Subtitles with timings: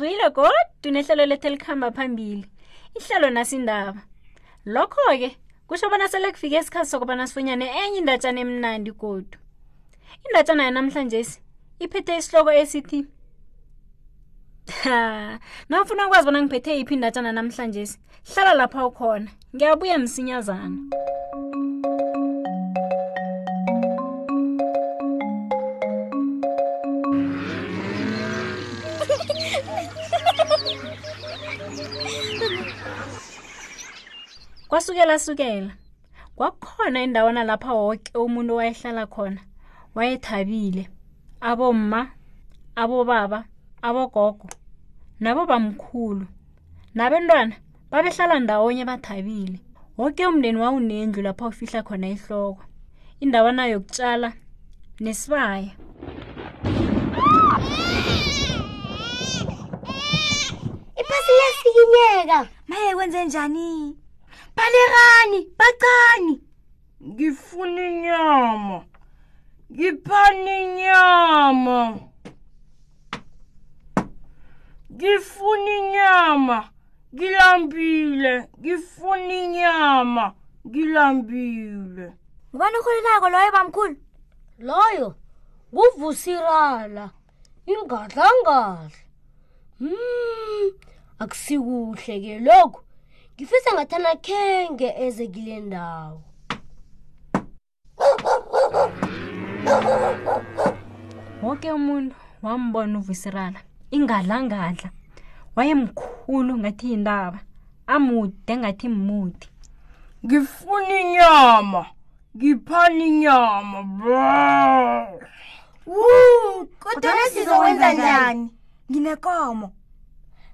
[0.00, 0.52] sizwile godwa
[0.84, 2.46] nehlelo lethu elikhamba phambili
[2.98, 4.00] ihlelo nasindaba
[4.64, 5.36] lokho-ke
[5.68, 9.38] kusho bona sele kufike isikhathi sokubana sifunyane enye indatshana emnandi godwa
[10.26, 11.40] indatshana yanamhlanje si
[11.78, 13.04] iphethe isihloko esithi
[15.68, 17.94] nawufuna ukwazi bona ngiphethe yiphi indatshana namhlanje si
[18.34, 20.96] hlala lapha ukhona ngiyabuya msinyazana
[34.70, 35.70] kwasukela sukela
[36.36, 39.40] kwakhona indawana lapha wonke umuntu owayehlala khona
[39.96, 40.82] wayethabile
[41.48, 42.00] abomma
[42.82, 43.40] abobaba
[43.88, 44.46] abogogo
[45.22, 46.24] nabobamkhulu
[46.96, 47.54] nabentwana
[47.90, 49.58] babehlala ndawonye bathabile
[49.98, 52.62] wonke umndeni wawunendlu lapha ufihla khona ihloko
[53.24, 54.28] indawana yokutshala
[55.04, 55.70] nesibaya
[61.00, 62.38] iphasi liyasikinyeka
[62.70, 63.98] maye kwenze njani
[64.56, 66.40] balerani bacani
[67.08, 68.78] ngifuna inyama
[69.72, 71.80] ngiphani inyama
[74.92, 76.58] ngifuna inyama
[77.14, 80.24] ngilambile ngifuna inyama
[80.68, 82.06] ngilambile
[82.54, 83.96] ngubani ukhulilako loyo bamkhulu
[84.58, 85.08] loyo
[85.74, 87.04] nguvusirala
[87.66, 88.90] ingadlangadla
[89.80, 90.70] mm
[91.18, 92.84] akusikuhle ke lokho
[93.40, 96.18] ngifisa ngathana khenge eze kile ndawo
[101.44, 103.60] woke umuntu wambona uvusirala
[103.96, 104.88] ingadlangadla
[105.56, 107.38] wayemkhulu ngathi yindaba
[107.94, 109.46] amude ngathi mmudi
[110.26, 111.82] ngifuna inyama
[112.36, 113.78] ngiphani inyama
[116.82, 118.46] kodwana sizokwenza njani
[118.90, 119.66] nginekomo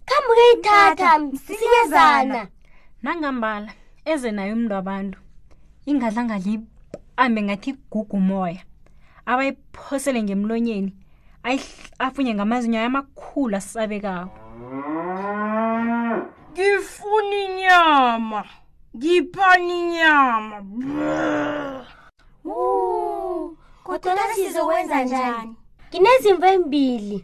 [0.07, 1.11] khambukeyithatha
[1.47, 2.43] sinyezana
[3.07, 3.73] nangambala
[4.13, 5.19] eze nayo umntu abantu
[5.91, 8.63] ingadla ngaliambe ngathi gugu moya
[9.31, 10.93] abayiphosele ngemlonyeni
[12.05, 14.27] afunye ngamazinyo ayamakhulu asabekawo
[16.53, 18.41] ngifuna inyama
[18.97, 20.57] ngiphana inyama
[23.87, 25.55] kodwana sizokwenza njani
[25.91, 27.17] nginezimvu embili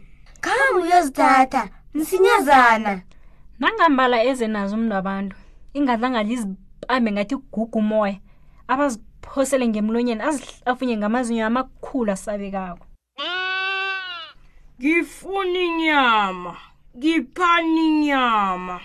[0.43, 1.63] khambe uyozithatha
[1.95, 2.91] msinyazana
[3.59, 5.35] nangambala eze nazo umntu abantu
[5.73, 8.15] ingadlangalizibambe ngathi gugu moya
[8.71, 12.85] abaziphosele ngemlonyeni azihlafunye ngamazinyo amakhulu asabekako
[14.79, 16.53] ngifuna inyama
[16.97, 18.75] ngiphana inyama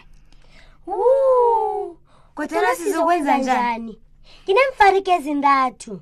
[2.34, 3.94] kodwana sizokwenza njani
[4.44, 5.92] nginemfarike ezintathu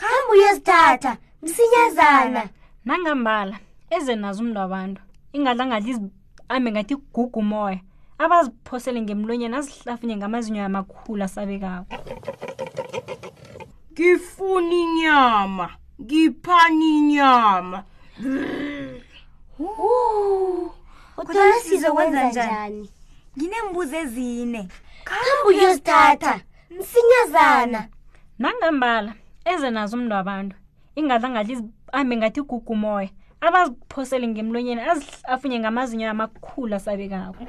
[0.00, 1.10] khambe uyozithatha
[1.44, 2.42] msinyazana
[2.86, 3.56] nangambala
[3.96, 5.00] eze nazo umntu abantu
[5.36, 7.80] ingadlangalizibambe ngathi gugu moya
[8.24, 11.94] abaziphosele ngemlonyeni azihlafunye ngamazinyo yamakhulu asabekako
[13.92, 15.66] ngifuna inyama
[16.02, 17.78] ngiphani inyama
[21.16, 22.84] kodwana sizokwenza njani
[23.36, 24.60] nginembuzo ezine
[25.06, 26.34] kambe uyozithatha
[26.76, 27.80] msinyazana
[28.42, 29.12] nangambala
[29.52, 30.56] eze nazo umntu wabantu
[30.98, 31.56] ingadla ngadla
[31.98, 34.82] ambe ngathi gugumoya abaziphosele ngemlonyeni
[35.26, 37.40] afunye ngamazinyo amakhulu asabekako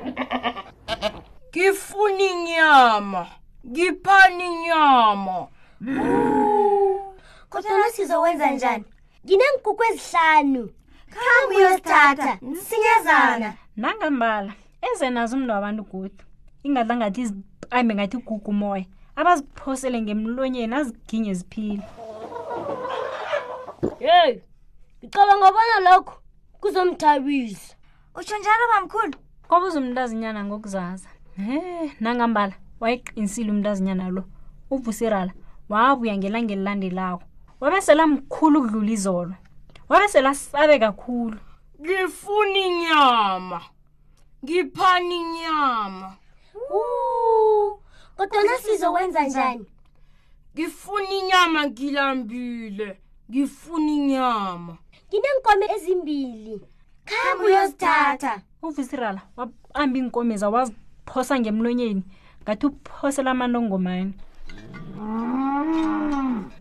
[1.52, 3.24] ngifuna inyama
[3.72, 5.38] ngiphani inyama
[7.50, 8.86] kodwa nasizokwenza njani
[9.26, 10.64] nginenkukhu ezihlanu
[11.14, 13.50] khambe uyozithatha nisinyazana
[13.82, 14.52] nangambala
[14.88, 16.20] enze nazo umntu wabantu godi
[16.66, 18.86] ingadlangathi izipambe ngathi gugu moya
[19.20, 21.84] abaziphosele ngemlonyeni aziginye ziphile
[24.06, 24.42] heyi
[25.04, 26.14] ngicabanga bona lokho
[26.62, 27.74] kuzomthabisa
[28.18, 29.14] utsho njalo bamkhulu
[29.48, 31.10] kwaba uzomntazinyana ngokuzaza
[31.50, 34.24] em nangambala wayeqinisile umntazinyana lo
[34.74, 35.32] uvusirala
[35.72, 37.24] wabuya ngelanga elilandelako
[37.62, 39.36] wabesela mkhulu ukudlula izolo
[39.90, 41.38] wabesela sabe kakhulu
[41.84, 43.60] ngifuna inyama
[44.44, 46.08] ngiphani inyama
[48.18, 49.66] kodwana sizokwenza njani
[50.54, 52.88] ngifuna inyama ngilambile
[53.32, 54.74] ngifuna inyama
[55.10, 56.54] ngineenkome ezimbili
[57.10, 62.04] khamba uyozithatha uvisirala wahamba iinkome za waziphosa ngemlonyeni
[62.44, 64.14] ngathi uphosela amantongomane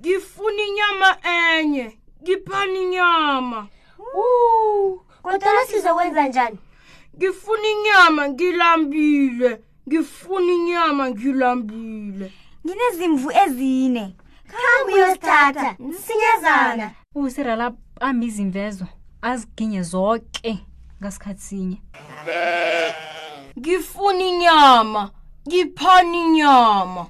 [0.00, 1.08] ngifuna inyama
[1.52, 1.86] enye
[2.22, 3.60] ngiphani inyama
[5.22, 6.58] kodwana sizokwenza njani
[7.16, 9.50] ngifuna inyama ngilambile
[9.88, 12.32] ngifuna inyama ngilambile
[12.66, 14.04] nginezimvu ezine
[14.50, 18.84] khamba uyozithatha sinyazana uvusirala abambe izimvezo
[19.28, 20.52] aziginye zonke
[21.00, 21.78] ngasikhathi sinye
[23.58, 25.02] ngifuna inyama
[25.46, 27.02] ngiphana inyama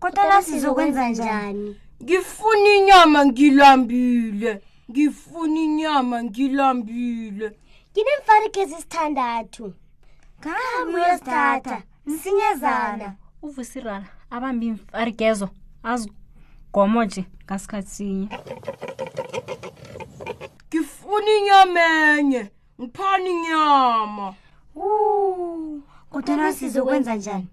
[0.00, 1.68] kodwa lasizokwenza njani
[2.02, 4.52] ngifuna inyama ngilambile
[4.90, 7.46] ngifuna inyama ngilambile
[7.92, 9.72] nginemfanekezi sithandathu
[10.40, 15.48] ngahamba uyosithatha msinyezana uvusirala abambi imfarigezo
[15.90, 18.26] azigomo nje ngasikhathi sinye
[21.08, 21.80] ngifuna inyama
[22.18, 22.50] enye
[22.80, 24.34] ngiphani inyama
[26.10, 27.46] kodwa nasizokwenza njani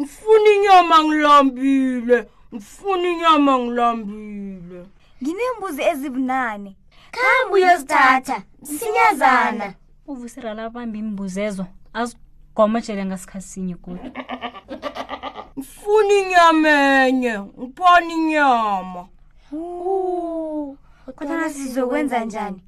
[0.00, 4.84] ngifuna inyama ngilambile ngifuna inyama ngilambile
[5.22, 6.76] nginembuzi ezibunane
[7.14, 9.66] khambe uyozithatha msinyazana
[10.06, 11.64] uvusirala abambi imbuzezo
[11.98, 14.06] azigomojele ngasikhasinye kodwa
[15.58, 16.70] ngifuna inyama
[17.08, 19.02] enye ngiphani inyama
[21.16, 22.60] kodwa nasizokwenza njani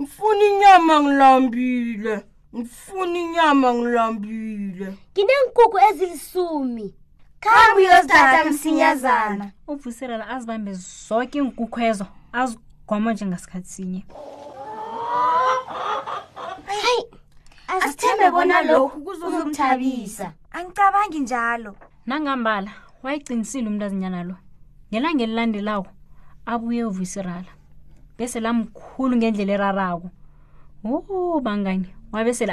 [0.00, 6.94] mfuni inyama ngilambile mfuni inyama ngilambile nginenkukhu ezilisumi
[7.40, 10.70] khambe uyozithatha msinyazana uvuselela azibambe
[11.08, 14.02] zonke iinkukhu ezo azigoma njengasikhathi sinye
[17.82, 21.74] asithembe bona lokhu kuzokumthabisa angicabangi njalo
[22.06, 22.70] nangambala
[23.02, 24.36] wayegcinisile umntu azinyana lo
[24.92, 25.86] ngelangelilandelawo
[26.52, 27.52] abuye uvuserala
[28.20, 30.08] bese lamkhulu ngendlela erarako
[31.10, 32.52] o bangani wabesele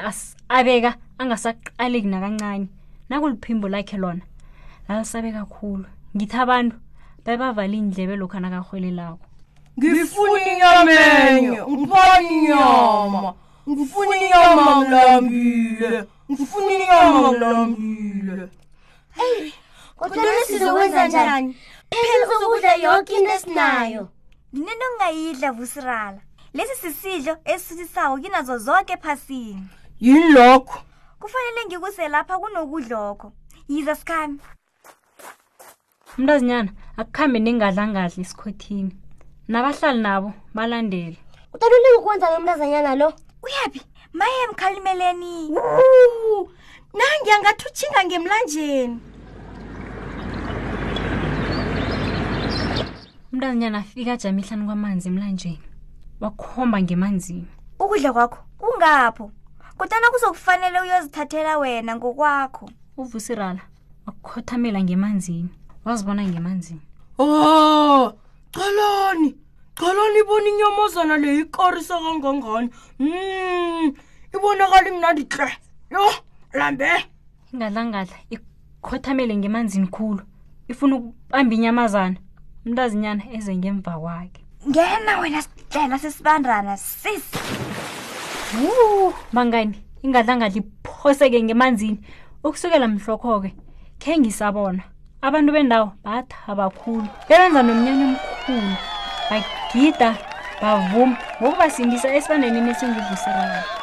[0.50, 2.68] abeka angasaqaleki nakancane
[3.12, 4.24] nakuliphimbo lakhe lona
[4.88, 5.86] lalisabe kakhulu
[6.16, 6.76] ngithi abantu
[7.26, 9.26] babavala indlebe lokhu anakarhwelelako
[9.78, 13.22] ngifuna inyamenye ngifuna inyama
[13.70, 15.92] ngifuna inyama ngilambile
[16.32, 18.46] ngifuna inyama ngilambile
[19.24, 19.52] eyi
[20.00, 21.52] kodwa lesizokwenza njani
[21.92, 24.04] phela sokudla yonke into esinayo
[24.54, 26.22] nginento ngingayidla vusirala
[26.56, 29.64] lesi sisidlo esisuthisayo kinazo zonke ephasini
[30.06, 30.78] yini lokho
[31.22, 33.28] kufanele ngikuse lapha kunokudlokho
[33.72, 34.44] yiza sikhambi
[36.18, 38.94] umntu azinyana akukhambe ningadlangadla esikhothini
[39.52, 41.18] nabahlali nabo balandele
[41.54, 43.08] utaluleka ukwenza lo mntuazanyana lo
[43.46, 43.82] uyabi
[44.18, 45.34] maye emkhalimeleni
[46.98, 48.98] nangiyangathi utshinga ngemlanjeni
[53.38, 55.60] umntazinyana afika ajama ihlani kwamanzi emlanjeni
[56.22, 57.46] wakhomba ngemanzini
[57.80, 59.32] ukudla kwakho kungapho
[59.78, 62.66] kodana kuzokufanele uyozithathela wena ngokwakho
[62.98, 63.62] uvusirala
[64.06, 65.50] wakhothamela ngemanzini
[65.86, 66.82] wazibona ngemanzini
[67.20, 68.14] o oh,
[68.54, 69.30] qholoni
[69.78, 72.70] qholoni ibona inyomozana le ikorisa kangangani
[73.00, 73.92] mm,
[74.34, 75.54] ibonakali mnandihle
[75.94, 76.06] yo
[76.54, 76.90] lambe
[77.54, 80.24] ingadlangadla ikhothamele ngemanzini khulu
[80.68, 82.18] ifuna ukubamba inyamazana
[82.68, 87.26] umntazinyana eze ngemva kwakhe ngena wena sitlela sesibandana sis
[88.60, 89.76] wuu mangani
[90.06, 92.00] ingadlanga liphoseke ngemanzini
[92.46, 93.50] ukusukela mhlokho-ke
[94.02, 94.84] khe ngisabona
[95.28, 98.74] abantu bendawo bathabakhulu bebenza nomnyana omkhulu
[99.30, 100.10] bagida
[100.62, 103.77] bavuma ngokubasindisa esibandaneni esingivuselayo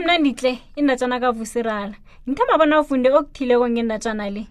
[0.00, 1.96] mnanditle indatshana kavuserala
[2.28, 4.42] ngikhamba bona ufunde okuthileko ngendatshana le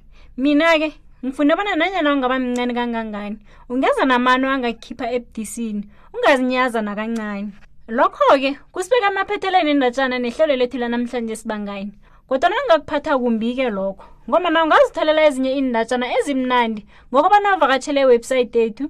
[0.41, 0.89] mina-ke
[1.23, 3.37] ngifunde bona nanyana ungaba mncane kangangani
[3.71, 5.81] ungeza namano angakhipha ebudisini
[6.15, 7.49] ungazinyaza nakancane
[7.97, 11.91] lokho-ke kusibeka amaphetheleni endatshana nehlelo lethu lanamhlanje sibangani
[12.27, 18.83] kodwa nangakuphatha kumbi-ke lokho ngomana ungazitholela ezinye indatshana ezimnandi ngokobana uvakatshele ewebhsayithi ethu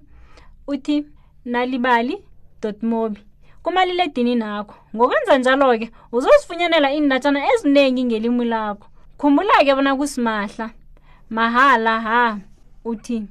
[0.73, 0.95] uthi
[1.51, 2.15] nalibali
[2.89, 3.21] mobi
[3.63, 8.87] kumaliledinini akho ngokwenza njalo-ke uzozifunyanela iindatshana eziningi ngelimi lakho
[9.19, 10.69] khumbula-ke bona kusimahla
[11.29, 12.37] mahala ha
[12.85, 13.23] uthi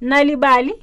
[0.00, 0.74] nalibali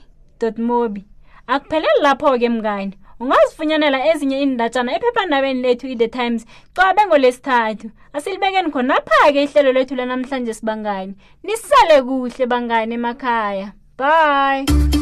[0.57, 1.03] mobi
[1.47, 9.71] akupheleli lapho-ke mngani ungazifunyanela ezinye iindatshana ephephandabeni lethu i-the times cobe ngolesithathu asilibekeni khonapha-ke ihlelo
[9.71, 11.13] lethu lanamhlanje sibangani
[11.43, 14.99] nisale kuhle bangani emakhaya bye